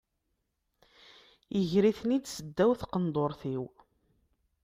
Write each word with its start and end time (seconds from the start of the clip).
Iger-iten-id 1.59 2.25
seddaw 2.29 2.71
n 2.75 2.77
tqendurt-iw. 2.79 3.65